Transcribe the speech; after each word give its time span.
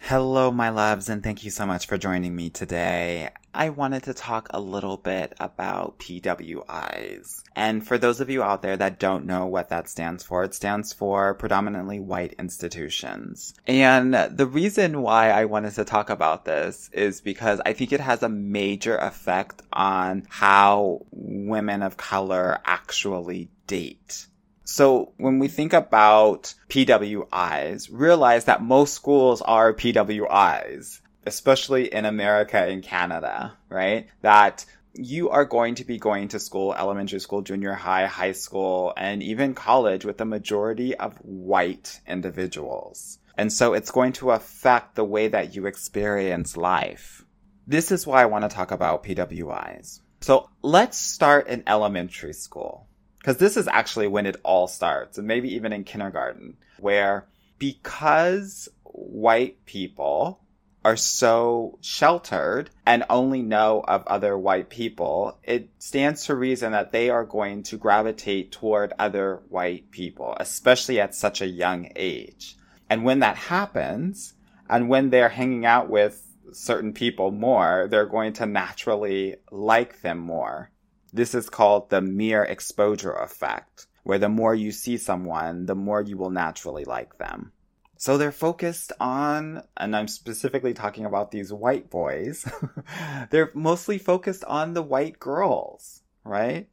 Hello, 0.00 0.50
my 0.50 0.68
loves, 0.68 1.08
and 1.08 1.22
thank 1.22 1.42
you 1.44 1.50
so 1.50 1.66
much 1.66 1.86
for 1.86 1.98
joining 1.98 2.36
me 2.36 2.48
today. 2.48 3.30
I 3.56 3.70
wanted 3.70 4.02
to 4.04 4.12
talk 4.14 4.48
a 4.50 4.60
little 4.60 4.98
bit 4.98 5.32
about 5.40 5.98
PWIs. 5.98 7.42
And 7.56 7.86
for 7.86 7.96
those 7.96 8.20
of 8.20 8.28
you 8.28 8.42
out 8.42 8.60
there 8.60 8.76
that 8.76 9.00
don't 9.00 9.24
know 9.24 9.46
what 9.46 9.70
that 9.70 9.88
stands 9.88 10.22
for, 10.22 10.44
it 10.44 10.54
stands 10.54 10.92
for 10.92 11.32
predominantly 11.32 11.98
white 11.98 12.34
institutions. 12.38 13.54
And 13.66 14.12
the 14.12 14.46
reason 14.46 15.00
why 15.00 15.30
I 15.30 15.46
wanted 15.46 15.74
to 15.76 15.86
talk 15.86 16.10
about 16.10 16.44
this 16.44 16.90
is 16.92 17.22
because 17.22 17.60
I 17.64 17.72
think 17.72 17.92
it 17.92 18.00
has 18.00 18.22
a 18.22 18.28
major 18.28 18.98
effect 18.98 19.62
on 19.72 20.26
how 20.28 21.06
women 21.10 21.82
of 21.82 21.96
color 21.96 22.60
actually 22.66 23.48
date. 23.66 24.26
So 24.64 25.12
when 25.16 25.38
we 25.38 25.48
think 25.48 25.72
about 25.72 26.52
PWIs, 26.68 27.88
realize 27.90 28.44
that 28.44 28.62
most 28.62 28.94
schools 28.94 29.40
are 29.40 29.72
PWIs, 29.72 31.00
especially 31.26 31.92
in 31.92 32.04
America 32.04 32.58
and 32.58 32.82
Canada, 32.82 33.56
right? 33.68 34.06
That 34.22 34.64
you 34.94 35.28
are 35.30 35.44
going 35.44 35.74
to 35.76 35.84
be 35.84 35.98
going 35.98 36.28
to 36.28 36.38
school, 36.38 36.74
elementary 36.74 37.20
school, 37.20 37.42
junior 37.42 37.74
high, 37.74 38.06
high 38.06 38.32
school, 38.32 38.94
and 38.96 39.22
even 39.22 39.54
college 39.54 40.04
with 40.04 40.20
a 40.20 40.24
majority 40.24 40.94
of 40.94 41.16
white 41.18 42.00
individuals. 42.06 43.18
And 43.36 43.52
so 43.52 43.74
it's 43.74 43.90
going 43.90 44.12
to 44.14 44.30
affect 44.30 44.94
the 44.94 45.04
way 45.04 45.28
that 45.28 45.54
you 45.54 45.66
experience 45.66 46.56
life. 46.56 47.24
This 47.66 47.92
is 47.92 48.06
why 48.06 48.22
I 48.22 48.26
want 48.26 48.48
to 48.48 48.54
talk 48.54 48.70
about 48.70 49.04
PWIs. 49.04 50.00
So 50.22 50.48
let's 50.62 50.96
start 50.96 51.48
in 51.48 51.62
elementary 51.66 52.32
school 52.32 52.86
because 53.18 53.36
this 53.36 53.56
is 53.56 53.68
actually 53.68 54.06
when 54.06 54.24
it 54.24 54.40
all 54.44 54.68
starts, 54.68 55.18
and 55.18 55.26
maybe 55.26 55.54
even 55.54 55.72
in 55.72 55.84
kindergarten, 55.84 56.56
where 56.78 57.26
because 57.58 58.68
white 58.84 59.64
people 59.66 60.40
are 60.86 60.96
so 60.96 61.76
sheltered 61.80 62.70
and 62.86 63.02
only 63.10 63.42
know 63.42 63.82
of 63.88 64.06
other 64.06 64.38
white 64.38 64.70
people, 64.70 65.36
it 65.42 65.68
stands 65.80 66.24
to 66.24 66.34
reason 66.36 66.70
that 66.70 66.92
they 66.92 67.10
are 67.10 67.24
going 67.24 67.60
to 67.64 67.76
gravitate 67.76 68.52
toward 68.52 68.92
other 68.96 69.42
white 69.48 69.90
people, 69.90 70.36
especially 70.38 71.00
at 71.00 71.12
such 71.12 71.40
a 71.40 71.48
young 71.48 71.90
age. 71.96 72.56
And 72.88 73.02
when 73.02 73.18
that 73.18 73.36
happens, 73.36 74.34
and 74.70 74.88
when 74.88 75.10
they're 75.10 75.28
hanging 75.28 75.66
out 75.66 75.90
with 75.90 76.24
certain 76.52 76.92
people 76.92 77.32
more, 77.32 77.88
they're 77.90 78.06
going 78.06 78.34
to 78.34 78.46
naturally 78.46 79.34
like 79.50 80.02
them 80.02 80.18
more. 80.18 80.70
This 81.12 81.34
is 81.34 81.50
called 81.50 81.90
the 81.90 82.00
mere 82.00 82.44
exposure 82.44 83.14
effect, 83.14 83.88
where 84.04 84.20
the 84.20 84.28
more 84.28 84.54
you 84.54 84.70
see 84.70 84.98
someone, 84.98 85.66
the 85.66 85.74
more 85.74 86.00
you 86.00 86.16
will 86.16 86.30
naturally 86.30 86.84
like 86.84 87.18
them. 87.18 87.50
So 87.98 88.18
they're 88.18 88.32
focused 88.32 88.92
on, 89.00 89.62
and 89.76 89.96
I'm 89.96 90.08
specifically 90.08 90.74
talking 90.74 91.06
about 91.06 91.30
these 91.30 91.52
white 91.52 91.88
boys, 91.88 92.46
they're 93.30 93.50
mostly 93.54 93.98
focused 93.98 94.44
on 94.44 94.74
the 94.74 94.82
white 94.82 95.18
girls, 95.18 96.02
right? 96.24 96.68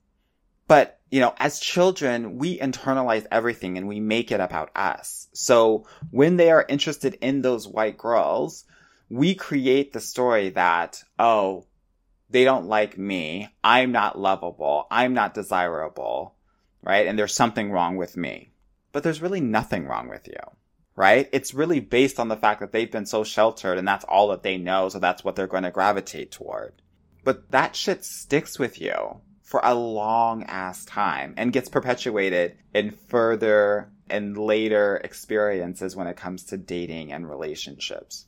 But, 0.68 1.00
you 1.12 1.20
know, 1.20 1.34
as 1.38 1.60
children, 1.60 2.38
we 2.38 2.60
internalize 2.60 3.26
everything 3.32 3.78
and 3.78 3.88
we 3.88 4.00
make 4.00 4.32
it 4.32 4.40
about 4.40 4.72
us. 4.76 5.28
So 5.34 5.86
when 6.12 6.38
they 6.38 6.52
are 6.52 6.66
interested 6.68 7.18
in 7.22 7.42
those 7.42 7.68
white 7.68 7.98
girls, 7.98 8.66
we 9.10 9.36
create 9.36 9.94
the 9.94 10.00
story 10.00 10.50
that, 10.50 11.04
oh, 11.20 11.66
they 12.30 12.44
don't 12.44 12.66
like 12.66 12.98
me. 12.98 13.48
I'm 13.64 13.92
not 13.92 14.18
lovable. 14.18 14.88
I'm 14.90 15.14
not 15.14 15.36
desirable, 15.36 16.36
right? 16.82 17.08
And 17.08 17.18
there's 17.18 17.36
something 17.36 17.72
wrong 17.72 17.96
with 17.96 18.18
me. 18.18 18.52
But 18.92 19.04
there's 19.04 19.22
really 19.22 19.42
nothing 19.42 19.86
wrong 19.86 20.08
with 20.10 20.28
you, 20.28 20.40
right? 20.96 21.30
It's 21.32 21.54
really 21.54 21.80
based 21.80 22.20
on 22.20 22.28
the 22.28 22.36
fact 22.36 22.60
that 22.60 22.72
they've 22.72 22.92
been 22.92 23.06
so 23.06 23.24
sheltered 23.24 23.78
and 23.78 23.88
that's 23.88 24.06
all 24.06 24.30
that 24.30 24.44
they 24.44 24.58
know. 24.58 24.90
So 24.90 25.00
that's 25.00 25.24
what 25.24 25.36
they're 25.36 25.48
going 25.48 25.64
to 25.64 25.72
gravitate 25.72 26.32
toward. 26.32 26.74
But 27.24 27.52
that 27.52 27.76
shit 27.76 28.04
sticks 28.04 28.60
with 28.60 28.80
you 28.80 29.22
for 29.42 29.62
a 29.64 29.76
long 29.76 30.44
ass 30.44 30.86
time 30.86 31.34
and 31.38 31.54
gets 31.54 31.70
perpetuated 31.70 32.58
in 32.74 32.92
further 33.08 33.90
and 34.10 34.38
later 34.38 35.00
experiences 35.04 35.96
when 35.96 36.08
it 36.08 36.18
comes 36.18 36.44
to 36.46 36.58
dating 36.58 37.12
and 37.12 37.30
relationships. 37.30 38.26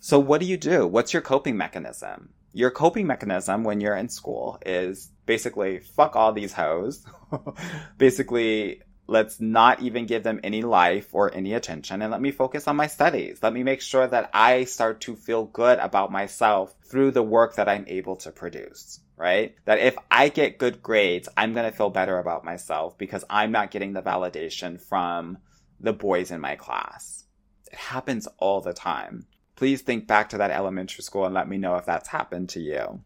So 0.00 0.18
what 0.18 0.40
do 0.40 0.46
you 0.46 0.56
do? 0.56 0.86
What's 0.86 1.12
your 1.12 1.22
coping 1.22 1.56
mechanism? 1.56 2.30
your 2.52 2.70
coping 2.70 3.06
mechanism 3.06 3.64
when 3.64 3.80
you're 3.80 3.96
in 3.96 4.08
school 4.08 4.58
is 4.64 5.10
basically 5.26 5.78
fuck 5.78 6.16
all 6.16 6.32
these 6.32 6.52
hoes. 6.52 7.04
basically, 7.98 8.82
let's 9.06 9.40
not 9.40 9.82
even 9.82 10.06
give 10.06 10.22
them 10.22 10.40
any 10.42 10.62
life 10.62 11.08
or 11.12 11.34
any 11.34 11.54
attention 11.54 12.02
and 12.02 12.10
let 12.10 12.20
me 12.20 12.30
focus 12.30 12.68
on 12.68 12.76
my 12.76 12.86
studies. 12.86 13.38
Let 13.42 13.52
me 13.52 13.62
make 13.62 13.80
sure 13.80 14.06
that 14.06 14.30
I 14.32 14.64
start 14.64 15.00
to 15.02 15.16
feel 15.16 15.44
good 15.44 15.78
about 15.78 16.12
myself 16.12 16.74
through 16.84 17.10
the 17.10 17.22
work 17.22 17.56
that 17.56 17.68
I'm 17.68 17.84
able 17.88 18.16
to 18.16 18.30
produce. 18.30 19.00
Right? 19.16 19.54
That 19.66 19.78
if 19.78 19.96
I 20.10 20.30
get 20.30 20.58
good 20.58 20.82
grades, 20.82 21.28
I'm 21.36 21.52
going 21.52 21.70
to 21.70 21.76
feel 21.76 21.90
better 21.90 22.18
about 22.18 22.44
myself 22.44 22.98
because 22.98 23.24
I'm 23.30 23.52
not 23.52 23.70
getting 23.70 23.92
the 23.92 24.02
validation 24.02 24.80
from 24.80 25.38
the 25.78 25.92
boys 25.92 26.32
in 26.32 26.40
my 26.40 26.56
class. 26.56 27.24
It 27.70 27.78
happens 27.78 28.26
all 28.38 28.60
the 28.60 28.72
time 28.72 29.26
please 29.62 29.82
think 29.82 30.08
back 30.08 30.30
to 30.30 30.38
that 30.38 30.50
elementary 30.50 31.04
school 31.04 31.24
and 31.24 31.34
let 31.34 31.48
me 31.48 31.56
know 31.56 31.76
if 31.76 31.86
that's 31.86 32.08
happened 32.08 32.48
to 32.48 32.58
you. 32.58 33.00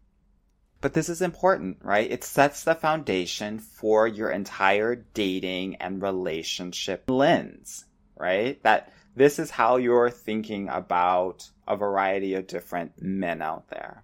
But 0.79 0.93
this 0.93 1.09
is 1.09 1.21
important, 1.21 1.77
right? 1.81 2.09
It 2.09 2.23
sets 2.23 2.63
the 2.63 2.75
foundation 2.75 3.59
for 3.59 4.07
your 4.07 4.29
entire 4.29 4.95
dating 4.95 5.75
and 5.77 6.01
relationship 6.01 7.09
lens, 7.09 7.85
right? 8.15 8.61
That 8.63 8.93
this 9.15 9.39
is 9.39 9.49
how 9.49 9.77
you're 9.77 10.11
thinking 10.11 10.69
about 10.69 11.49
a 11.67 11.75
variety 11.75 12.35
of 12.35 12.47
different 12.47 13.01
men 13.01 13.41
out 13.41 13.69
there. 13.69 14.03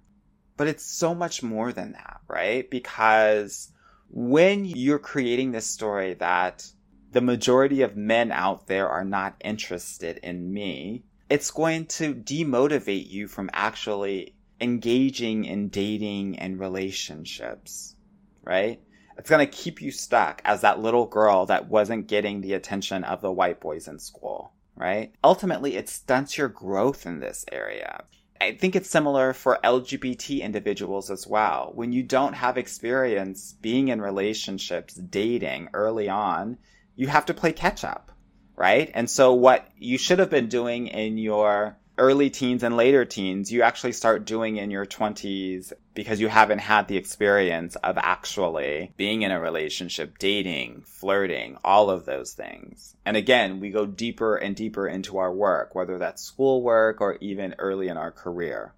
But 0.58 0.68
it's 0.68 0.86
so 0.86 1.14
much 1.14 1.44
more 1.44 1.72
than 1.72 1.92
that, 1.94 2.22
right? 2.28 2.70
Because 2.70 3.72
when 4.10 4.66
you're 4.66 5.00
creating 5.00 5.52
this 5.52 5.68
story 5.68 6.16
that 6.16 6.68
the 7.12 7.22
majority 7.22 7.84
of 7.84 7.96
men 7.96 8.32
out 8.32 8.66
there 8.66 8.90
are 8.90 9.06
not 9.06 9.36
interested 9.44 10.18
in 10.24 10.52
me, 10.52 11.04
it's 11.30 11.52
going 11.52 11.86
to 11.86 12.16
demotivate 12.16 13.10
you 13.10 13.28
from 13.28 13.50
actually 13.54 14.36
engaging 14.60 15.46
in 15.46 15.70
dating 15.70 16.40
and 16.40 16.60
relationships, 16.60 17.96
right? 18.44 18.82
It's 19.18 19.30
going 19.30 19.46
to 19.46 19.52
keep 19.52 19.82
you 19.82 19.92
stuck 19.92 20.42
as 20.46 20.62
that 20.62 20.80
little 20.80 21.06
girl 21.06 21.46
that 21.48 21.70
wasn't 21.70 22.08
getting 22.08 22.42
the 22.42 22.54
attention 22.54 23.04
of 23.04 23.22
the 23.22 23.32
white 23.32 23.60
boys 23.60 23.88
in 23.88 24.00
school, 24.00 24.54
right? 24.76 25.14
Ultimately, 25.24 25.76
it 25.76 25.90
stunts 25.90 26.38
your 26.38 26.50
growth 26.50 27.06
in 27.06 27.20
this 27.20 27.46
area. 27.52 28.04
I 28.42 28.56
think 28.56 28.76
it's 28.76 28.90
similar 28.90 29.34
for 29.34 29.60
LGBT 29.64 30.42
individuals 30.42 31.10
as 31.10 31.28
well. 31.28 31.72
When 31.76 31.94
you 31.94 32.04
don't 32.04 32.34
have 32.34 32.58
experience 32.58 33.54
being 33.62 33.88
in 33.88 34.02
relationships, 34.02 34.96
dating 34.96 35.70
early 35.74 36.10
on, 36.10 36.58
you 36.96 37.08
have 37.08 37.26
to 37.28 37.34
play 37.34 37.54
catch 37.54 37.84
up 37.84 38.12
right? 38.56 38.92
And 38.94 39.10
so 39.10 39.34
what 39.34 39.68
you 39.78 39.98
should 39.98 40.20
have 40.20 40.30
been 40.30 40.48
doing 40.48 40.88
in 40.88 41.18
your 41.18 41.78
early 41.98 42.30
teens 42.30 42.64
and 42.64 42.76
later 42.76 43.06
teens, 43.06 43.52
you 43.52 43.62
actually 43.62 43.92
start 43.92 44.26
doing 44.26 44.58
in 44.58 44.72
your 44.72 44.86
20s 44.86 45.74
because 45.94 46.20
you 46.20 46.28
haven't 46.28 46.60
had 46.60 46.88
the 46.88 46.98
experience 46.98 47.76
of 47.78 47.98
actually 47.98 48.94
being 48.98 49.22
in 49.22 49.32
a 49.32 49.40
relationship, 49.40 50.18
dating, 50.18 50.84
flirting, 50.86 51.58
all 51.64 51.90
of 51.90 52.06
those 52.06 52.34
things. 52.34 52.96
And 53.06 53.16
again, 53.16 53.60
we 53.60 53.70
go 53.70 53.86
deeper 53.86 54.36
and 54.36 54.56
deeper 54.56 54.88
into 54.88 55.18
our 55.18 55.32
work, 55.32 55.76
whether 55.76 56.00
that's 56.00 56.24
schoolwork 56.24 57.00
or 57.00 57.18
even 57.22 57.56
early 57.60 57.90
in 57.90 57.98
our 57.98 58.12
career, 58.12 58.74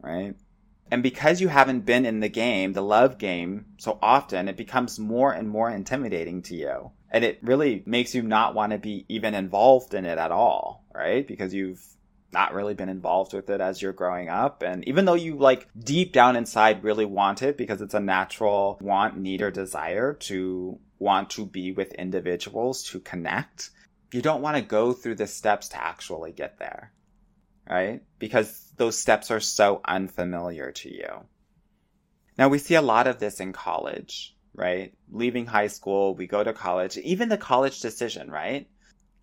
right? 0.00 0.34
And 0.90 1.02
because 1.02 1.40
you 1.40 1.48
haven't 1.48 1.84
been 1.84 2.06
in 2.06 2.20
the 2.20 2.28
game, 2.28 2.72
the 2.72 2.82
love 2.82 3.18
game, 3.18 3.66
so 3.76 3.98
often, 4.00 4.48
it 4.48 4.56
becomes 4.56 4.98
more 4.98 5.32
and 5.32 5.48
more 5.48 5.68
intimidating 5.68 6.40
to 6.42 6.54
you. 6.54 6.90
And 7.10 7.24
it 7.24 7.38
really 7.42 7.82
makes 7.84 8.14
you 8.14 8.22
not 8.22 8.54
want 8.54 8.72
to 8.72 8.78
be 8.78 9.04
even 9.08 9.34
involved 9.34 9.92
in 9.92 10.04
it 10.04 10.18
at 10.18 10.30
all, 10.30 10.84
right? 10.94 11.26
Because 11.26 11.52
you've 11.52 11.97
not 12.32 12.52
really 12.52 12.74
been 12.74 12.88
involved 12.88 13.32
with 13.32 13.48
it 13.50 13.60
as 13.60 13.80
you're 13.80 13.92
growing 13.92 14.28
up. 14.28 14.62
And 14.62 14.86
even 14.86 15.04
though 15.04 15.14
you 15.14 15.36
like 15.36 15.66
deep 15.78 16.12
down 16.12 16.36
inside 16.36 16.84
really 16.84 17.06
want 17.06 17.42
it 17.42 17.56
because 17.56 17.80
it's 17.80 17.94
a 17.94 18.00
natural 18.00 18.78
want, 18.80 19.16
need, 19.16 19.42
or 19.42 19.50
desire 19.50 20.14
to 20.14 20.78
want 20.98 21.30
to 21.30 21.46
be 21.46 21.72
with 21.72 21.94
individuals 21.94 22.82
to 22.84 23.00
connect, 23.00 23.70
you 24.12 24.20
don't 24.20 24.42
want 24.42 24.56
to 24.56 24.62
go 24.62 24.92
through 24.92 25.14
the 25.14 25.26
steps 25.26 25.68
to 25.68 25.82
actually 25.82 26.32
get 26.32 26.58
there, 26.58 26.92
right? 27.68 28.02
Because 28.18 28.72
those 28.76 28.98
steps 28.98 29.30
are 29.30 29.40
so 29.40 29.80
unfamiliar 29.84 30.72
to 30.72 30.92
you. 30.92 31.24
Now 32.36 32.48
we 32.48 32.58
see 32.58 32.74
a 32.74 32.82
lot 32.82 33.06
of 33.06 33.18
this 33.18 33.40
in 33.40 33.52
college, 33.52 34.36
right? 34.54 34.94
Leaving 35.10 35.46
high 35.46 35.66
school, 35.66 36.14
we 36.14 36.26
go 36.26 36.44
to 36.44 36.52
college, 36.52 36.96
even 36.98 37.28
the 37.28 37.38
college 37.38 37.80
decision, 37.80 38.30
right? 38.30 38.68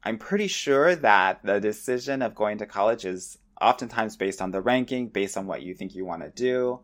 I'm 0.05 0.19
pretty 0.19 0.47
sure 0.47 0.95
that 0.95 1.43
the 1.43 1.59
decision 1.59 2.21
of 2.21 2.35
going 2.35 2.59
to 2.59 2.67
college 2.67 3.05
is 3.05 3.39
oftentimes 3.59 4.17
based 4.17 4.39
on 4.39 4.51
the 4.51 4.61
ranking, 4.61 5.07
based 5.07 5.35
on 5.35 5.47
what 5.47 5.63
you 5.63 5.73
think 5.73 5.95
you 5.95 6.05
want 6.05 6.21
to 6.21 6.29
do, 6.29 6.81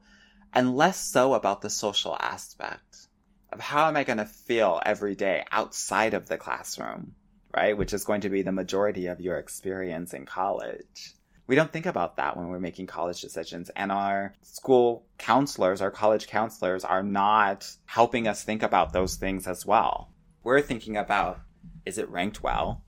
and 0.54 0.76
less 0.76 1.00
so 1.00 1.36
about 1.36 1.62
the 1.62 1.70
social 1.70 2.18
aspect 2.20 3.08
of 3.54 3.60
how 3.60 3.88
am 3.88 3.96
I 3.96 4.06
going 4.06 4.18
to 4.18 4.26
feel 4.26 4.82
every 4.84 5.14
day 5.14 5.46
outside 5.52 6.16
of 6.16 6.28
the 6.28 6.38
classroom, 6.38 7.14
right? 7.56 7.78
Which 7.78 7.94
is 7.94 8.06
going 8.06 8.22
to 8.22 8.30
be 8.30 8.42
the 8.42 8.52
majority 8.52 9.06
of 9.06 9.22
your 9.22 9.38
experience 9.38 10.16
in 10.16 10.26
college. 10.26 11.14
We 11.46 11.56
don't 11.56 11.72
think 11.72 11.86
about 11.86 12.16
that 12.16 12.36
when 12.36 12.48
we're 12.48 12.60
making 12.60 12.88
college 12.88 13.22
decisions, 13.22 13.70
and 13.76 13.92
our 13.92 14.34
school 14.42 15.06
counselors, 15.20 15.82
our 15.82 15.92
college 15.92 16.28
counselors, 16.28 16.84
are 16.84 17.04
not 17.04 17.70
helping 17.86 18.28
us 18.28 18.44
think 18.44 18.64
about 18.64 18.94
those 18.94 19.16
things 19.16 19.46
as 19.48 19.64
well. 19.64 20.12
We're 20.44 20.62
thinking 20.62 20.98
about 20.98 21.40
is 21.86 22.00
it 22.00 22.10
ranked 22.10 22.42
well? 22.42 22.84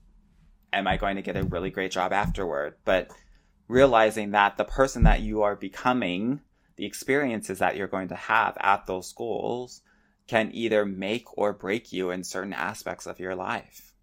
Am 0.74 0.88
I 0.88 0.96
going 0.96 1.16
to 1.16 1.22
get 1.22 1.36
a 1.36 1.44
really 1.44 1.70
great 1.70 1.92
job 1.92 2.12
afterward? 2.12 2.74
But 2.84 3.10
realizing 3.68 4.32
that 4.32 4.56
the 4.56 4.64
person 4.64 5.04
that 5.04 5.20
you 5.20 5.42
are 5.42 5.54
becoming, 5.54 6.40
the 6.76 6.84
experiences 6.84 7.60
that 7.60 7.76
you're 7.76 7.86
going 7.86 8.08
to 8.08 8.16
have 8.16 8.56
at 8.60 8.86
those 8.86 9.08
schools, 9.08 9.82
can 10.26 10.50
either 10.52 10.84
make 10.84 11.26
or 11.38 11.52
break 11.52 11.92
you 11.92 12.10
in 12.10 12.24
certain 12.24 12.52
aspects 12.52 13.06
of 13.06 13.20
your 13.20 13.36
life. 13.36 13.94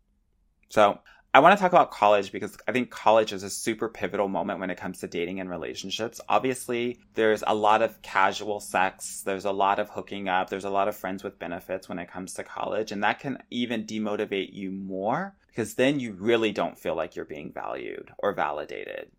So 0.69 0.99
I 1.33 1.39
want 1.39 1.57
to 1.57 1.61
talk 1.61 1.71
about 1.71 1.91
college 1.91 2.33
because 2.33 2.57
I 2.67 2.73
think 2.73 2.89
college 2.89 3.31
is 3.31 3.43
a 3.43 3.49
super 3.49 3.87
pivotal 3.87 4.27
moment 4.27 4.59
when 4.59 4.69
it 4.69 4.77
comes 4.77 4.99
to 4.99 5.07
dating 5.07 5.39
and 5.39 5.49
relationships. 5.49 6.19
Obviously, 6.27 6.99
there's 7.13 7.41
a 7.47 7.55
lot 7.55 7.81
of 7.81 8.01
casual 8.01 8.59
sex. 8.59 9.21
There's 9.21 9.45
a 9.45 9.51
lot 9.51 9.79
of 9.79 9.89
hooking 9.89 10.27
up. 10.27 10.49
There's 10.49 10.65
a 10.65 10.69
lot 10.69 10.89
of 10.89 10.95
friends 10.97 11.23
with 11.23 11.39
benefits 11.39 11.87
when 11.87 11.99
it 11.99 12.11
comes 12.11 12.33
to 12.33 12.43
college. 12.43 12.91
And 12.91 13.01
that 13.05 13.19
can 13.21 13.37
even 13.49 13.85
demotivate 13.85 14.51
you 14.51 14.71
more 14.71 15.33
because 15.47 15.75
then 15.75 16.01
you 16.01 16.11
really 16.19 16.51
don't 16.51 16.77
feel 16.77 16.95
like 16.95 17.15
you're 17.15 17.23
being 17.23 17.53
valued 17.53 18.11
or 18.17 18.33
validated. 18.33 19.09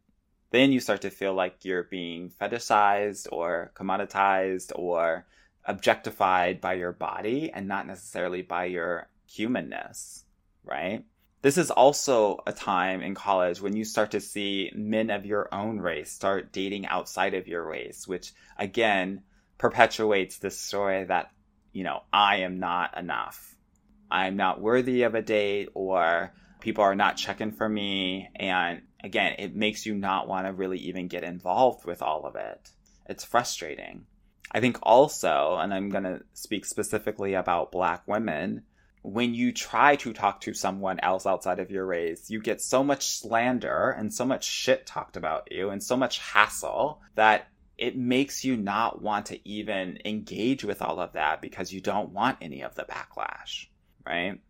Then 0.50 0.70
you 0.70 0.80
start 0.80 1.00
to 1.02 1.10
feel 1.10 1.32
like 1.32 1.64
you're 1.64 1.84
being 1.84 2.28
fetishized 2.28 3.26
or 3.32 3.72
commoditized 3.74 4.70
or 4.74 5.24
objectified 5.64 6.60
by 6.60 6.74
your 6.74 6.92
body 6.92 7.50
and 7.50 7.66
not 7.66 7.86
necessarily 7.86 8.42
by 8.42 8.66
your 8.66 9.08
humanness, 9.24 10.26
right? 10.62 11.06
This 11.42 11.58
is 11.58 11.72
also 11.72 12.38
a 12.46 12.52
time 12.52 13.02
in 13.02 13.16
college 13.16 13.60
when 13.60 13.74
you 13.74 13.84
start 13.84 14.12
to 14.12 14.20
see 14.20 14.70
men 14.76 15.10
of 15.10 15.26
your 15.26 15.52
own 15.52 15.80
race 15.80 16.12
start 16.12 16.52
dating 16.52 16.86
outside 16.86 17.34
of 17.34 17.48
your 17.48 17.66
race, 17.66 18.06
which 18.06 18.32
again 18.56 19.22
perpetuates 19.58 20.38
this 20.38 20.58
story 20.58 21.04
that, 21.04 21.32
you 21.72 21.82
know, 21.82 22.02
I 22.12 22.38
am 22.38 22.60
not 22.60 22.96
enough. 22.96 23.56
I'm 24.08 24.36
not 24.36 24.60
worthy 24.60 25.02
of 25.02 25.16
a 25.16 25.22
date 25.22 25.70
or 25.74 26.32
people 26.60 26.84
are 26.84 26.94
not 26.94 27.16
checking 27.16 27.50
for 27.50 27.68
me. 27.68 28.28
And 28.36 28.82
again, 29.02 29.34
it 29.38 29.56
makes 29.56 29.84
you 29.84 29.96
not 29.96 30.28
want 30.28 30.46
to 30.46 30.52
really 30.52 30.78
even 30.78 31.08
get 31.08 31.24
involved 31.24 31.84
with 31.84 32.02
all 32.02 32.24
of 32.24 32.36
it. 32.36 32.70
It's 33.08 33.24
frustrating. 33.24 34.06
I 34.52 34.60
think 34.60 34.78
also, 34.82 35.56
and 35.58 35.74
I'm 35.74 35.90
going 35.90 36.04
to 36.04 36.20
speak 36.34 36.66
specifically 36.66 37.34
about 37.34 37.72
black 37.72 38.06
women, 38.06 38.62
when 39.02 39.34
you 39.34 39.52
try 39.52 39.96
to 39.96 40.12
talk 40.12 40.40
to 40.40 40.54
someone 40.54 41.00
else 41.00 41.26
outside 41.26 41.58
of 41.58 41.70
your 41.70 41.84
race, 41.84 42.30
you 42.30 42.40
get 42.40 42.60
so 42.60 42.84
much 42.84 43.18
slander 43.18 43.90
and 43.90 44.14
so 44.14 44.24
much 44.24 44.44
shit 44.44 44.86
talked 44.86 45.16
about 45.16 45.50
you 45.50 45.70
and 45.70 45.82
so 45.82 45.96
much 45.96 46.18
hassle 46.18 47.00
that 47.16 47.48
it 47.76 47.96
makes 47.96 48.44
you 48.44 48.56
not 48.56 49.02
want 49.02 49.26
to 49.26 49.48
even 49.48 49.98
engage 50.04 50.62
with 50.62 50.80
all 50.80 51.00
of 51.00 51.14
that 51.14 51.42
because 51.42 51.72
you 51.72 51.80
don't 51.80 52.10
want 52.10 52.38
any 52.40 52.62
of 52.62 52.76
the 52.76 52.84
backlash, 52.84 53.66
right? 54.06 54.40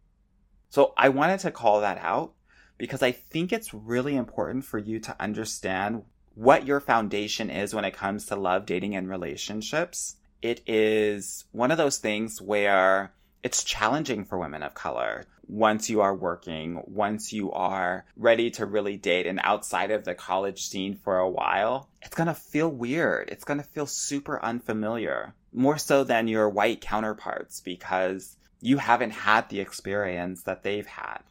So 0.69 0.93
I 0.99 1.09
wanted 1.09 1.41
to 1.41 1.51
call 1.51 1.81
that 1.81 1.99
out 1.99 2.35
because 2.77 3.03
I 3.03 3.13
think 3.13 3.53
it's 3.53 3.73
really 3.73 4.17
important 4.17 4.67
for 4.67 4.79
you 4.79 4.99
to 5.01 5.17
understand 5.19 6.03
what 6.35 6.67
your 6.67 6.81
foundation 6.81 7.49
is 7.49 7.75
when 7.75 7.85
it 7.85 7.95
comes 7.95 8.27
to 8.27 8.37
love, 8.37 8.67
dating, 8.67 8.97
and 8.97 9.09
relationships. 9.09 10.17
It 10.43 10.61
is 10.67 11.45
one 11.53 11.71
of 11.71 11.79
those 11.79 11.99
things 11.99 12.41
where 12.43 13.13
it's 13.43 13.65
challenging 13.65 14.25
for 14.25 14.39
women 14.39 14.63
of 14.63 14.75
color 14.75 15.25
once 15.49 15.91
you 15.91 16.01
are 16.01 16.15
working, 16.15 16.83
once 16.87 17.33
you 17.33 17.51
are 17.53 18.05
ready 18.17 18.51
to 18.53 18.65
really 18.65 18.97
date 18.97 19.27
and 19.27 19.41
outside 19.43 19.91
of 19.91 20.05
the 20.05 20.15
college 20.15 20.67
scene 20.67 20.95
for 20.95 21.19
a 21.19 21.29
while. 21.29 21.89
It's 22.01 22.15
to 22.29 22.35
feel 22.35 22.71
weird. 22.71 23.29
It's 23.31 23.45
to 23.59 23.65
feel 23.65 23.87
super 23.87 24.43
unfamiliar, 24.43 25.35
more 25.53 25.79
so 25.79 26.05
than 26.05 26.29
your 26.29 26.49
white 26.49 26.81
counterparts 26.81 27.61
because 27.61 28.37
you 28.61 28.79
haven't 28.79 29.11
had 29.11 29.49
the 29.49 29.61
experience 29.61 30.45
that 30.45 30.63
they've 30.63 30.87
had 30.87 31.23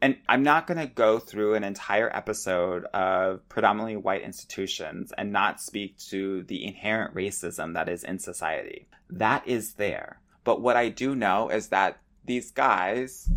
and 0.00 0.16
I'm 0.28 0.42
not 0.42 0.66
going 0.66 0.78
to 0.78 0.86
go 0.86 1.18
through 1.18 1.54
an 1.54 1.64
entire 1.64 2.14
episode 2.14 2.84
of 2.86 3.46
predominantly 3.48 3.96
white 3.96 4.22
institutions 4.22 5.12
and 5.18 5.32
not 5.32 5.60
speak 5.60 5.98
to 6.10 6.44
the 6.44 6.64
inherent 6.64 7.14
racism 7.14 7.74
that 7.74 7.88
is 7.88 8.04
in 8.04 8.18
society. 8.18 8.86
That 9.10 9.46
is 9.46 9.74
there. 9.74 10.20
But 10.48 10.62
what 10.62 10.76
I 10.76 10.88
do 10.88 11.14
know 11.14 11.50
is 11.50 11.68
that 11.68 12.00
these 12.24 12.50
guys, 12.50 13.30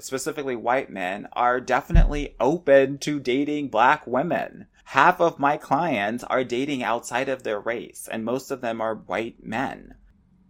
specifically 0.00 0.54
white 0.54 0.90
men, 0.90 1.26
are 1.32 1.62
definitely 1.62 2.36
open 2.38 2.98
to 2.98 3.20
dating 3.20 3.68
black 3.68 4.06
women. 4.06 4.66
Half 4.84 5.18
of 5.18 5.38
my 5.38 5.56
clients 5.56 6.24
are 6.24 6.44
dating 6.44 6.82
outside 6.82 7.30
of 7.30 7.42
their 7.42 7.58
race, 7.58 8.06
and 8.12 8.22
most 8.22 8.50
of 8.50 8.60
them 8.60 8.82
are 8.82 8.96
white 8.96 9.42
men. 9.42 9.94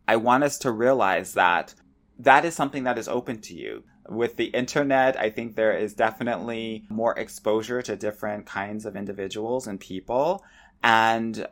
I 0.09 0.17
want 0.17 0.43
us 0.43 0.59
to 0.59 0.73
realize 0.73 1.35
that 1.35 1.77
that 2.19 2.45
is 2.45 2.57
something 2.57 2.83
that 2.83 2.99
is 2.99 3.07
open 3.07 3.41
to 3.43 3.55
you 3.55 3.85
with 4.09 4.37
the 4.37 4.47
internet, 4.47 5.17
I 5.19 5.31
think 5.31 5.55
there 5.55 5.77
is 5.77 5.95
definitely 5.95 6.85
more 6.89 7.17
exposure 7.17 7.83
to 7.83 7.95
different 7.95 8.47
kinds 8.47 8.87
of 8.87 8.97
individuals 8.97 9.67
and 9.67 9.79
people. 9.79 10.43
And 10.83 11.47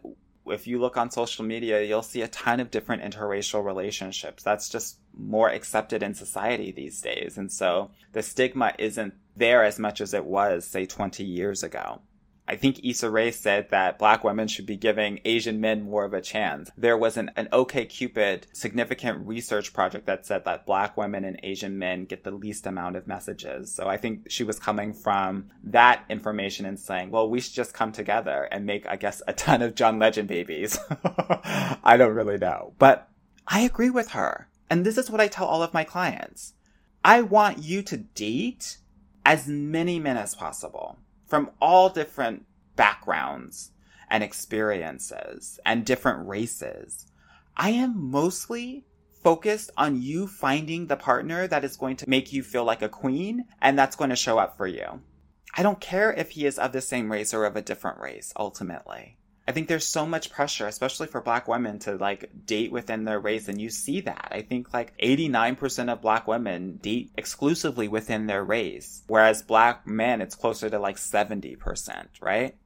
if 0.49 0.67
you 0.67 0.79
look 0.79 0.97
on 0.97 1.11
social 1.11 1.45
media, 1.45 1.83
you'll 1.83 2.03
see 2.03 2.23
a 2.23 2.29
ton 2.29 2.61
of 2.61 2.71
different 2.71 3.03
interracial 3.03 3.65
relationships. 3.65 4.43
That's 4.43 4.69
just 4.69 4.99
more 5.17 5.49
accepted 5.49 6.03
in 6.03 6.15
society 6.15 6.73
these 6.73 7.01
days. 7.01 7.37
And 7.37 7.51
so 7.51 7.91
the 8.13 8.23
stigma 8.23 8.73
isn't 8.79 9.15
there 9.37 9.65
as 9.65 9.79
much 9.79 10.01
as 10.01 10.15
it 10.15 10.25
was, 10.25 10.67
say, 10.67 10.87
20 10.87 11.25
years 11.25 11.63
ago. 11.63 12.01
I 12.49 12.57
think 12.57 12.85
Issa 12.85 13.11
Rae 13.11 13.33
said 13.33 13.71
that 13.71 13.99
black 13.99 14.23
women 14.23 14.47
should 14.47 14.67
be 14.67 14.77
giving 14.77 15.21
Asian 15.25 15.61
men 15.61 15.83
more 15.83 16.05
of 16.05 16.13
a 16.13 16.21
chance. 16.21 16.71
There 16.77 16.97
was 16.97 17.17
an, 17.17 17.31
an 17.37 17.49
OKCupid 17.53 18.45
significant 18.53 19.27
research 19.27 19.73
project 19.73 20.07
that 20.07 20.27
said 20.27 20.45
that 20.45 20.65
black 20.65 20.97
women 20.97 21.25
and 21.25 21.41
Asian 21.43 21.79
men 21.79 22.05
get 22.05 22.23
the 22.23 22.31
least 22.31 22.67
amount 22.67 22.97
of 22.97 23.07
messages. 23.09 23.75
So 23.75 23.89
I 23.89 23.97
think 23.97 24.31
she 24.31 24.45
was 24.45 24.61
coming 24.61 24.93
from 24.93 25.51
that 25.65 26.05
information 26.09 26.67
and 26.67 26.79
saying, 26.79 27.11
well, 27.11 27.29
we 27.29 27.41
should 27.41 27.55
just 27.55 27.75
come 27.75 27.91
together 27.91 28.49
and 28.53 28.65
make, 28.65 28.87
I 28.87 28.97
guess, 28.97 29.23
a 29.27 29.33
ton 29.33 29.63
of 29.63 29.75
John 29.75 29.99
Legend 29.99 30.29
babies. 30.29 30.79
I 31.85 31.97
don't 31.99 32.15
really 32.15 32.39
know, 32.39 32.75
but 32.79 33.09
I 33.49 33.61
agree 33.61 33.91
with 33.91 34.11
her. 34.11 34.49
And 34.71 34.85
this 34.85 34.99
is 34.99 35.11
what 35.11 35.21
I 35.21 35.29
tell 35.29 35.47
all 35.47 35.63
of 35.63 35.75
my 35.75 35.85
clients. 35.85 36.55
I 37.05 37.23
want 37.23 37.59
you 37.59 37.83
to 37.83 37.97
date 37.97 38.79
as 39.25 39.49
many 39.49 39.99
men 39.99 40.17
as 40.17 40.35
possible 40.35 40.99
from 41.27 41.51
all 41.61 41.89
different 41.89 42.47
backgrounds 42.77 43.73
and 44.09 44.23
experiences 44.23 45.59
and 45.65 45.85
different 45.85 46.27
races. 46.27 47.07
I 47.57 47.71
am 47.71 48.11
mostly 48.11 48.85
focused 49.23 49.71
on 49.77 50.01
you 50.01 50.27
finding 50.27 50.87
the 50.87 50.97
partner 50.97 51.49
that 51.49 51.65
is 51.65 51.77
going 51.77 51.97
to 51.97 52.09
make 52.09 52.33
you 52.33 52.43
feel 52.43 52.65
like 52.65 52.83
a 52.83 52.89
queen 52.89 53.45
and 53.61 53.79
that's 53.79 53.97
going 53.97 54.11
to 54.11 54.17
show 54.17 54.39
up 54.39 54.57
for 54.57 54.67
you. 54.67 55.01
I 55.57 55.63
don't 55.63 55.81
care 55.81 56.13
if 56.13 56.33
he 56.33 56.47
is 56.47 56.59
of 56.59 56.73
the 56.73 56.81
same 56.81 57.11
race 57.11 57.33
or 57.33 57.45
of 57.45 57.57
a 57.57 57.63
different 57.63 57.99
race, 57.99 58.33
ultimately. 58.37 59.17
I 59.49 59.53
think 59.53 59.69
there's 59.69 59.87
so 59.87 60.07
much 60.07 60.31
pressure, 60.31 60.67
especially 60.67 61.07
for 61.07 61.21
black 61.21 61.47
women 61.47 61.79
to 61.81 61.95
like 61.97 62.31
date 62.47 62.73
within 62.73 63.05
their 63.05 63.21
race. 63.21 63.49
And 63.49 63.61
you 63.61 63.71
see 63.71 64.01
that. 64.01 64.29
I 64.33 64.43
think 64.43 64.75
like 64.75 64.97
89% 64.99 65.93
of 65.93 66.03
black 66.03 66.27
women 66.27 66.79
date 66.79 67.13
exclusively 67.17 67.87
within 67.87 68.27
their 68.27 68.45
race. 68.45 69.05
Whereas 69.07 69.43
black 69.43 69.87
men, 69.87 70.21
it's 70.21 70.35
closer 70.35 70.69
to 70.69 70.79
like 70.81 70.97
70%, 70.97 72.07
right? 72.21 72.57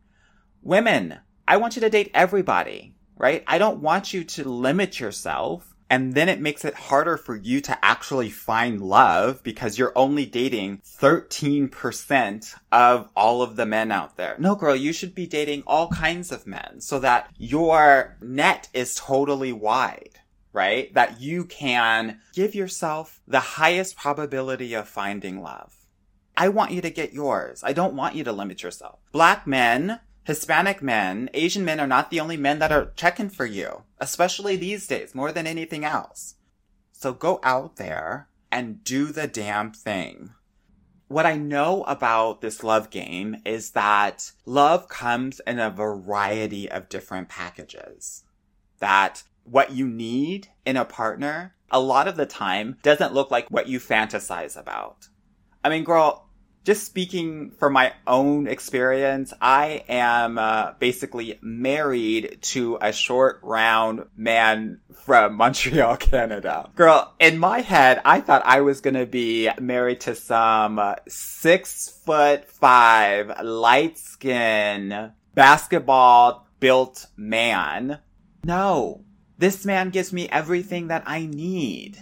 Women, 0.63 1.19
I 1.47 1.59
want 1.59 1.77
you 1.77 1.81
to 1.81 1.91
date 1.91 2.11
everybody, 2.15 2.95
right? 3.17 3.45
I 3.47 3.59
don't 3.59 3.81
want 3.81 4.15
you 4.15 4.25
to 4.25 4.49
limit 4.49 4.99
yourself 4.99 5.70
and 5.91 6.15
then 6.15 6.29
it 6.29 6.41
makes 6.41 6.65
it 6.65 6.75
harder 6.75 7.17
for 7.17 7.35
you 7.35 7.61
to 7.63 7.85
actually 7.85 8.31
find 8.31 8.81
love 8.81 9.43
because 9.43 9.77
you're 9.77 9.93
only 9.97 10.25
dating 10.25 10.81
13% 10.87 12.55
of 12.71 13.11
all 13.17 13.43
of 13.43 13.57
the 13.57 13.67
men 13.67 13.91
out 13.91 14.17
there. 14.17 14.37
No, 14.39 14.55
girl, 14.55 14.77
you 14.77 14.93
should 14.93 15.17
be 15.17 15.27
dating 15.27 15.65
all 15.67 15.89
kinds 15.89 16.31
of 16.31 16.47
men 16.47 16.81
so 16.81 17.01
that 17.01 17.29
your 17.37 18.17
net 18.23 18.69
is 18.73 18.95
totally 18.95 19.53
wide, 19.53 20.21
right? 20.53 20.95
That 20.95 21.21
you 21.21 21.45
can 21.45 22.21
give 22.35 22.55
yourself 22.55 23.21
the 23.27 23.41
highest 23.41 23.97
probability 23.97 24.75
of 24.75 24.89
finding 24.89 25.43
love. 25.43 25.75
I 26.37 26.49
want 26.49 26.71
you 26.71 26.81
to 26.83 26.91
get 26.91 27.13
yours. 27.13 27.63
I 27.65 27.73
don't 27.73 27.95
want 27.95 28.15
you 28.15 28.23
to 28.25 28.33
limit 28.33 28.63
yourself. 28.63 29.01
Black 29.13 29.47
men, 29.47 30.01
Hispanic 30.25 30.83
men, 30.83 31.31
Asian 31.35 31.65
men 31.65 31.81
are 31.81 31.87
not 31.87 32.11
the 32.11 32.21
only 32.21 32.37
men 32.37 32.59
that 32.59 32.73
are 32.73 32.93
checking 32.97 33.31
for 33.31 33.47
you, 33.47 33.85
especially 33.99 34.57
these 34.57 34.87
days, 34.87 35.15
more 35.15 35.33
than 35.33 35.47
anything 35.47 35.85
else. 35.85 36.37
So 36.93 37.13
go 37.13 37.41
out 37.43 37.77
there 37.77 38.29
and 38.53 38.85
do 38.85 39.07
the 39.07 39.27
damn 39.27 39.73
thing. 39.73 40.31
What 41.09 41.27
I 41.27 41.37
know 41.37 41.83
about 41.85 42.41
this 42.41 42.63
love 42.63 42.91
game 42.91 43.37
is 43.45 43.71
that 43.71 44.31
love 44.45 44.89
comes 44.89 45.41
in 45.47 45.59
a 45.59 45.71
variety 45.71 46.71
of 46.71 46.89
different 46.89 47.29
packages. 47.29 48.25
That 48.79 49.25
what 49.45 49.73
you 49.73 49.89
need 49.89 50.49
in 50.65 50.77
a 50.77 50.85
partner 50.85 51.55
a 51.71 51.81
lot 51.81 52.09
of 52.09 52.17
the 52.17 52.27
time 52.27 52.77
doesn't 52.83 53.15
look 53.15 53.31
like 53.31 53.49
what 53.49 53.69
you 53.69 53.79
fantasize 53.79 54.57
about. 54.57 55.09
I 55.63 55.69
mean, 55.69 55.85
girl, 55.85 56.30
just 56.65 56.85
speaking 56.85 57.51
from 57.53 57.73
my 57.73 57.93
own 58.07 58.47
experience, 58.47 59.33
I 59.41 59.85
am 59.89 60.39
uh, 60.39 60.73
basically 60.79 61.39
married 61.41 62.39
to 62.43 62.79
a 62.81 62.93
short, 62.93 63.41
round 63.43 64.05
man 64.17 64.81
from 65.05 65.35
Montreal, 65.37 65.97
Canada. 65.97 66.71
Girl, 66.75 67.15
in 67.19 67.39
my 67.39 67.61
head, 67.61 68.01
I 68.05 68.21
thought 68.21 68.43
I 68.45 68.61
was 68.61 68.81
gonna 68.81 69.07
be 69.07 69.49
married 69.59 70.01
to 70.03 70.15
some 70.15 70.81
six 71.09 71.89
foot 71.89 72.49
five, 72.49 73.43
light 73.43 73.99
skin, 73.99 75.13
basketball 75.35 76.47
built 76.61 77.07
man. 77.17 77.99
No, 78.45 79.05
this 79.39 79.65
man 79.65 79.91
gives 79.91 80.13
me 80.13 80.29
everything 80.29 80.89
that 80.89 81.05
I 81.07 81.27
need 81.27 81.99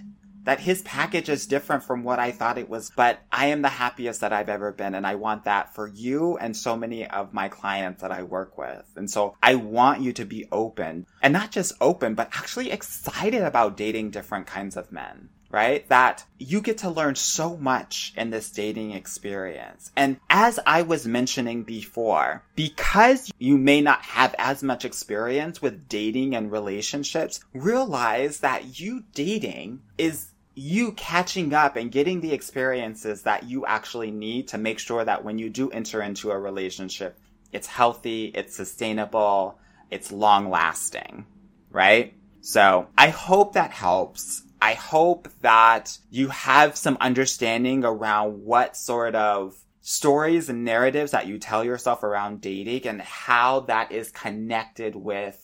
that 0.49 0.61
his 0.61 0.81
package 0.81 1.29
is 1.29 1.47
different 1.47 1.85
from 1.85 2.03
what 2.03 2.19
I 2.19 2.33
thought 2.33 2.57
it 2.57 2.71
was, 2.71 2.91
but 2.97 3.21
I 3.31 3.49
am 3.49 3.61
the 3.61 3.69
happiest 3.69 4.23
that 4.23 4.33
I've 4.33 4.49
ever 4.49 4.73
been. 4.73 4.95
And 4.95 5.07
I 5.07 5.15
want 5.15 5.45
that 5.45 5.75
for 5.75 5.87
you 5.87 6.39
and 6.39 6.57
so 6.57 6.75
many 6.75 7.07
of 7.07 7.35
my 7.35 7.49
clients 7.49 8.01
that 8.01 8.13
I 8.13 8.23
work 8.23 8.57
with. 8.57 8.83
And 8.97 9.11
so 9.11 9.37
I 9.43 9.57
want 9.57 10.01
you 10.01 10.15
to 10.15 10.25
be 10.25 10.49
open 10.51 11.05
and 11.21 11.35
not 11.35 11.51
just 11.51 11.75
open, 11.83 12.15
but 12.15 12.31
actually 12.33 12.71
excited 12.71 13.43
about 13.43 13.77
dating 13.77 14.11
different 14.11 14.47
kinds 14.47 14.79
of 14.79 14.91
men 14.91 15.29
right? 15.51 15.89
That 15.89 16.25
you 16.39 16.61
get 16.61 16.79
to 16.79 16.91
learn 16.91 17.15
so 17.15 17.57
much 17.57 18.13
in 18.17 18.29
this 18.29 18.51
dating 18.51 18.93
experience. 18.93 19.91
And 19.97 20.21
as 20.29 20.61
I 20.67 20.83
was 20.83 21.07
mentioning 21.07 21.63
before, 21.63 22.45
because 22.55 23.31
you 23.39 23.57
may 23.57 23.81
not 23.81 24.03
have 24.03 24.35
as 24.39 24.63
much 24.63 24.85
experience 24.85 25.63
with 25.63 25.89
dating 25.89 26.35
and 26.35 26.53
relationships, 26.53 27.41
realize 27.55 28.41
that 28.41 28.79
you 28.79 29.05
dating 29.15 29.81
is 29.97 30.33
you 30.59 30.93
catching 30.93 31.55
up 31.55 31.77
and 31.77 31.93
getting 31.93 32.21
the 32.21 32.33
experiences 32.33 33.23
that 33.23 33.45
you 33.45 33.65
actually 33.65 34.11
need 34.11 34.49
to 34.49 34.59
make 34.59 34.79
sure 34.79 35.05
that 35.05 35.25
when 35.25 35.39
you 35.39 35.49
do 35.49 35.71
enter 35.71 36.03
into 36.03 36.31
a 36.31 36.39
relationship, 36.39 37.19
it's 37.53 37.69
healthy, 37.69 38.33
it's 38.35 38.57
sustainable, 38.57 39.59
it's 39.91 40.11
long 40.11 40.51
lasting, 40.51 41.25
right? 41.71 42.15
So 42.41 42.89
I 42.99 43.09
hope 43.09 43.53
that 43.53 43.71
helps. 43.71 44.43
I 44.61 44.75
hope 44.75 45.29
that 45.43 45.97
you 46.11 46.29
have 46.29 46.77
some 46.77 46.99
understanding 47.01 47.85
around 47.85 48.45
what 48.45 48.77
sort 48.77 49.15
of 49.15 49.57
stories 49.81 50.49
and 50.49 50.65
narratives 50.65 51.13
that 51.13 51.29
you 51.29 51.39
tell 51.39 51.65
yourself 51.65 52.03
around 52.03 52.41
dating 52.41 52.89
and 52.89 53.01
how 53.01 53.61
that 53.61 53.93
is 53.93 54.11
connected 54.11 54.97
with 54.97 55.41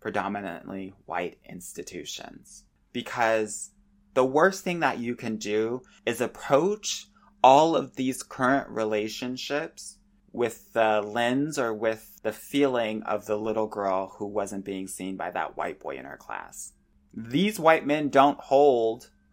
predominantly 0.00 0.92
white 1.06 1.38
institutions. 1.48 2.64
Because 2.92 3.70
the 4.16 4.24
worst 4.24 4.64
thing 4.64 4.80
that 4.80 4.98
you 4.98 5.14
can 5.14 5.36
do 5.36 5.82
is 6.06 6.22
approach 6.22 7.06
all 7.44 7.76
of 7.76 7.96
these 7.96 8.22
current 8.22 8.66
relationships 8.70 9.98
with 10.32 10.72
the 10.72 11.02
lens 11.02 11.58
or 11.58 11.74
with 11.74 12.18
the 12.22 12.32
feeling 12.32 13.02
of 13.02 13.26
the 13.26 13.36
little 13.36 13.66
girl 13.66 14.14
who 14.16 14.26
wasn't 14.26 14.64
being 14.64 14.88
seen 14.88 15.16
by 15.16 15.30
that 15.30 15.54
white 15.58 15.78
boy 15.78 15.96
in 15.96 16.06
her 16.06 16.16
class. 16.16 16.72
These 17.12 17.60
white 17.60 17.86
men 17.86 18.08
don't 18.08 18.40
hold 18.40 19.10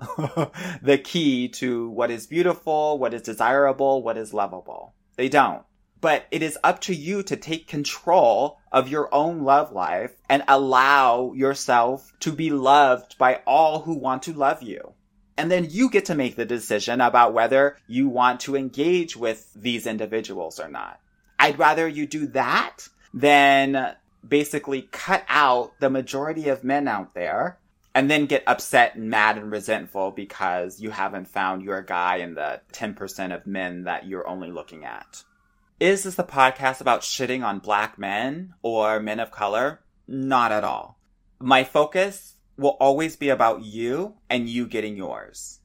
the 0.82 1.02
key 1.02 1.48
to 1.48 1.90
what 1.90 2.12
is 2.12 2.28
beautiful, 2.28 3.00
what 3.00 3.14
is 3.14 3.22
desirable, 3.22 4.04
what 4.04 4.18
is 4.18 4.34
lovable. 4.34 4.96
They 5.16 5.30
don't. 5.30 5.64
But 6.02 6.26
it 6.30 6.44
is 6.44 6.58
up 6.62 6.82
to 6.82 6.94
you 6.94 7.24
to 7.24 7.38
take 7.38 7.70
control 7.70 8.58
of 8.74 8.90
your 8.90 9.14
own 9.14 9.44
love 9.44 9.72
life 9.72 10.12
and 10.28 10.44
allow 10.48 11.32
yourself 11.34 12.12
to 12.20 12.32
be 12.32 12.50
loved 12.50 13.18
by 13.20 13.42
all 13.46 13.82
who 13.82 13.94
want 13.94 14.24
to 14.24 14.34
love 14.34 14.64
you. 14.64 14.94
And 15.38 15.50
then 15.50 15.68
you 15.70 15.90
get 15.90 16.06
to 16.06 16.16
make 16.16 16.36
the 16.36 16.46
decision 16.46 17.00
about 17.00 17.34
whether 17.34 17.78
you 17.88 18.10
want 18.10 18.42
to 18.42 18.56
engage 18.56 19.16
with 19.16 19.52
these 19.56 19.88
individuals 19.88 20.60
or 20.60 20.68
not. 20.68 21.00
I'd 21.40 21.60
rather 21.60 21.88
you 21.88 22.08
do 22.08 22.28
that 22.28 22.88
than 23.14 23.96
basically 24.28 24.84
cut 24.92 25.24
out 25.28 25.80
the 25.80 25.90
majority 25.90 26.50
of 26.50 26.64
men 26.64 26.88
out 26.88 27.14
there 27.14 27.60
and 27.96 28.10
then 28.10 28.26
get 28.26 28.44
upset 28.48 28.96
and 28.96 29.10
mad 29.10 29.38
and 29.38 29.52
resentful 29.52 30.12
because 30.12 30.80
you 30.80 30.90
haven't 30.90 31.28
found 31.28 31.62
your 31.62 31.82
guy 31.82 32.18
in 32.18 32.34
the 32.34 32.62
10% 32.72 33.36
of 33.36 33.46
men 33.46 33.84
that 33.84 34.08
you're 34.08 34.28
only 34.28 34.50
looking 34.50 34.84
at. 34.86 35.24
Is 35.84 36.04
this 36.04 36.18
a 36.18 36.24
podcast 36.24 36.80
about 36.80 37.02
shitting 37.02 37.44
on 37.44 37.60
black 37.60 38.00
men 38.00 38.54
or 38.62 39.02
men 39.02 39.20
of 39.20 39.32
color? 39.32 39.82
Not 40.08 40.54
at 40.54 40.64
all. 40.64 40.98
My 41.42 41.66
focus 41.66 42.36
will 42.56 42.78
always 42.80 43.18
be 43.18 43.28
about 43.28 43.66
you 43.66 44.14
and 44.30 44.48
you 44.48 44.66
getting 44.66 44.96
yours. 44.96 45.60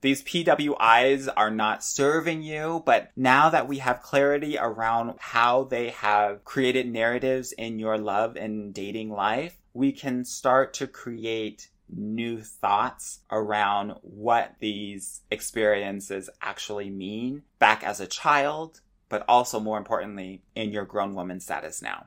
These 0.00 0.22
PWIs 0.22 1.28
are 1.36 1.50
not 1.50 1.82
serving 1.82 2.44
you, 2.44 2.84
but 2.86 3.10
now 3.16 3.50
that 3.50 3.66
we 3.66 3.78
have 3.78 4.00
clarity 4.00 4.56
around 4.56 5.16
how 5.18 5.64
they 5.64 5.90
have 5.90 6.44
created 6.44 6.86
narratives 6.86 7.50
in 7.50 7.80
your 7.80 7.98
love 7.98 8.36
and 8.36 8.72
dating 8.72 9.10
life, 9.10 9.58
we 9.72 9.90
can 9.90 10.24
start 10.24 10.72
to 10.74 10.86
create 10.86 11.68
new 11.88 12.40
thoughts 12.40 13.22
around 13.28 13.94
what 14.02 14.54
these 14.60 15.22
experiences 15.32 16.30
actually 16.40 16.90
mean 16.90 17.42
back 17.58 17.82
as 17.82 17.98
a 17.98 18.06
child 18.06 18.80
but 19.14 19.24
also 19.28 19.60
more 19.60 19.78
importantly, 19.78 20.42
in 20.56 20.72
your 20.72 20.84
grown 20.84 21.14
woman 21.14 21.38
status 21.38 21.80
now. 21.80 22.06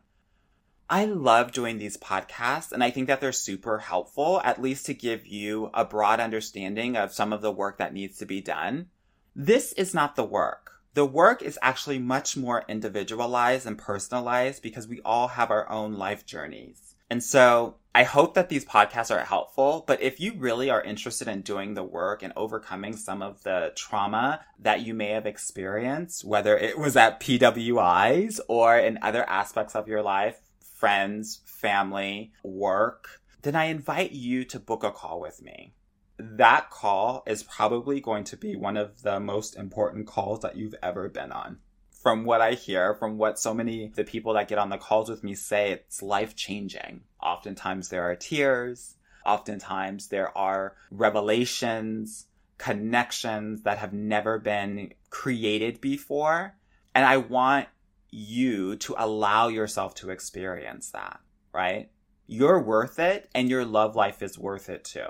I 0.90 1.06
love 1.06 1.54
doing 1.54 1.78
these 1.78 1.96
podcasts 1.96 2.74
and 2.74 2.84
I 2.84 2.92
think 2.92 3.08
that 3.08 3.22
they're 3.22 3.32
super 3.32 3.78
helpful, 3.78 4.42
at 4.44 4.62
least 4.62 4.86
to 4.88 4.94
give 4.94 5.26
you 5.26 5.70
a 5.74 5.86
broad 5.86 6.20
understanding 6.20 6.98
of 6.98 7.14
some 7.14 7.32
of 7.32 7.42
the 7.42 7.50
work 7.50 7.78
that 7.78 7.94
needs 7.94 8.18
to 8.18 8.26
be 8.26 8.42
done. 8.42 8.88
This 9.34 9.72
is 9.72 9.94
not 9.94 10.18
the 10.18 10.26
work. 10.26 10.82
The 10.96 11.06
work 11.06 11.42
is 11.42 11.58
actually 11.62 12.00
much 12.00 12.36
more 12.36 12.66
individualized 12.68 13.66
and 13.66 13.78
personalized 13.78 14.62
because 14.62 14.86
we 14.86 15.00
all 15.06 15.30
have 15.30 15.50
our 15.50 15.70
own 15.72 15.94
life 15.94 16.26
journeys. 16.26 16.94
And 17.10 17.24
so 17.24 17.78
I 17.98 18.04
hope 18.04 18.36
that 18.36 18.50
these 18.50 18.64
podcasts 18.64 19.10
are 19.10 19.26
helpful, 19.26 19.84
but 19.88 20.04
if 20.04 20.20
you 20.20 20.36
really 20.38 20.70
are 20.70 20.84
interested 20.84 21.28
in 21.28 21.42
doing 21.42 21.74
the 21.74 21.84
work 21.84 22.22
and 22.22 22.32
overcoming 22.36 22.96
some 22.96 23.24
of 23.24 23.42
the 23.42 23.72
trauma 23.76 24.42
that 24.60 24.82
you 24.86 24.94
may 24.94 25.10
have 25.10 25.26
experienced, 25.26 26.24
whether 26.24 26.56
it 26.56 26.78
was 26.78 26.96
at 26.96 27.20
PWIs 27.20 28.40
or 28.48 28.78
in 28.78 29.00
other 29.02 29.28
aspects 29.28 29.76
of 29.76 29.88
your 29.88 30.04
life, 30.04 30.38
friends, 30.76 31.42
family, 31.44 32.34
work, 32.44 33.20
then 33.42 33.56
I 33.56 33.64
invite 33.64 34.12
you 34.12 34.46
to 34.46 34.60
book 34.60 34.84
a 34.84 34.92
call 34.92 35.20
with 35.20 35.42
me. 35.42 35.74
That 36.20 36.70
call 36.70 37.24
is 37.26 37.42
probably 37.42 38.00
going 38.00 38.26
to 38.26 38.38
be 38.38 38.56
one 38.56 38.78
of 38.78 39.02
the 39.02 39.20
most 39.20 39.56
important 39.56 40.06
calls 40.06 40.42
that 40.42 40.56
you've 40.56 40.76
ever 40.84 41.10
been 41.10 41.32
on 41.32 41.58
from 41.90 42.26
what 42.26 42.42
I 42.42 42.54
hear, 42.54 42.94
from 42.94 43.18
what 43.18 43.40
so 43.40 43.56
many 43.56 43.86
of 43.86 43.96
the 43.96 44.04
people 44.04 44.34
that 44.36 44.48
get 44.48 44.60
on 44.60 44.70
the 44.70 44.78
calls 44.78 45.10
with 45.10 45.24
me 45.24 45.34
say, 45.34 45.72
it's 45.72 46.04
life 46.04 46.36
changing. 46.36 47.02
Oftentimes 47.22 47.90
there 47.90 48.04
are 48.04 48.16
tears. 48.16 48.96
Oftentimes 49.26 50.08
there 50.08 50.36
are 50.38 50.76
revelations, 50.92 52.28
connections 52.58 53.64
that 53.64 53.78
have 53.78 53.94
never 53.94 54.40
been 54.40 54.94
created 55.10 55.82
before. 55.82 56.56
And 56.96 57.06
I 57.06 57.18
want 57.18 57.68
you 58.10 58.78
to 58.78 58.96
allow 58.98 59.48
yourself 59.48 59.96
to 59.96 60.10
experience 60.10 60.92
that, 60.92 61.20
right? 61.54 61.90
You're 62.26 62.62
worth 62.62 63.00
it 63.00 63.30
and 63.36 63.50
your 63.50 63.66
love 63.66 63.96
life 63.96 64.22
is 64.22 64.38
worth 64.38 64.70
it 64.70 64.84
too. 64.84 65.08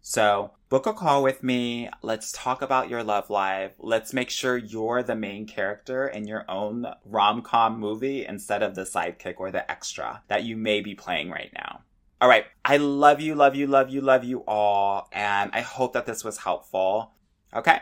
So 0.00 0.52
book 0.70 0.86
a 0.86 0.92
call 0.92 1.20
with 1.24 1.42
me. 1.42 1.90
Let's 2.00 2.30
talk 2.30 2.62
about 2.62 2.88
your 2.88 3.02
love 3.02 3.28
life. 3.28 3.72
Let's 3.80 4.12
make 4.12 4.30
sure 4.30 4.56
you're 4.56 5.02
the 5.02 5.16
main 5.16 5.44
character 5.44 6.06
in 6.06 6.28
your 6.28 6.44
own 6.48 6.86
rom 7.04 7.42
com 7.42 7.78
movie 7.78 8.24
instead 8.24 8.62
of 8.62 8.76
the 8.76 8.82
sidekick 8.84 9.34
or 9.38 9.50
the 9.50 9.68
extra 9.68 10.22
that 10.28 10.44
you 10.44 10.56
may 10.56 10.80
be 10.80 10.94
playing 10.94 11.28
right 11.28 11.50
now. 11.52 11.80
All 12.20 12.28
right. 12.28 12.44
I 12.64 12.76
love 12.76 13.20
you, 13.20 13.34
love 13.34 13.56
you, 13.56 13.66
love 13.66 13.90
you, 13.90 14.00
love 14.00 14.22
you 14.22 14.44
all. 14.46 15.08
And 15.12 15.50
I 15.52 15.60
hope 15.60 15.92
that 15.94 16.06
this 16.06 16.22
was 16.22 16.38
helpful. 16.38 17.14
Okay. 17.52 17.78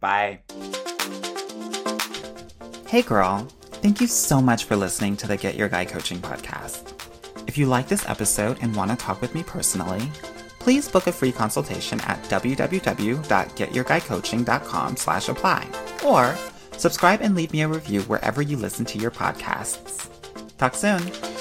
Bye. 0.00 0.40
Hey, 2.86 3.02
girl. 3.02 3.46
Thank 3.82 4.00
you 4.00 4.06
so 4.06 4.40
much 4.40 4.64
for 4.64 4.76
listening 4.76 5.18
to 5.18 5.26
the 5.26 5.36
Get 5.36 5.54
Your 5.54 5.68
Guy 5.68 5.84
Coaching 5.84 6.18
podcast. 6.18 6.94
If 7.46 7.58
you 7.58 7.66
like 7.66 7.88
this 7.88 8.08
episode 8.08 8.56
and 8.62 8.74
want 8.74 8.90
to 8.90 8.96
talk 8.96 9.20
with 9.20 9.34
me 9.34 9.42
personally, 9.42 10.10
please 10.62 10.88
book 10.88 11.06
a 11.06 11.12
free 11.12 11.32
consultation 11.32 12.00
at 12.02 12.22
www.getyourguycoaching.com 12.24 14.96
slash 14.96 15.28
apply 15.28 15.66
or 16.04 16.36
Subscribe 16.82 17.20
and 17.22 17.36
leave 17.36 17.52
me 17.52 17.62
a 17.62 17.68
review 17.68 18.00
wherever 18.02 18.42
you 18.42 18.56
listen 18.56 18.84
to 18.86 18.98
your 18.98 19.12
podcasts. 19.12 20.10
Talk 20.58 20.74
soon. 20.74 21.31